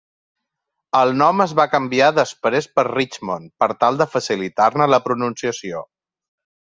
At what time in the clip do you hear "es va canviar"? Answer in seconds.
1.43-2.07